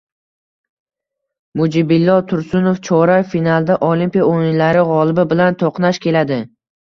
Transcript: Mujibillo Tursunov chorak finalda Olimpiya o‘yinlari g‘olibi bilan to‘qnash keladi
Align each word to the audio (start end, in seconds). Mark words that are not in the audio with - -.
Mujibillo 1.59 2.15
Tursunov 2.31 2.79
chorak 2.87 3.29
finalda 3.35 3.77
Olimpiya 3.89 4.25
o‘yinlari 4.31 4.87
g‘olibi 4.93 5.27
bilan 5.35 5.61
to‘qnash 5.61 6.03
keladi 6.09 6.41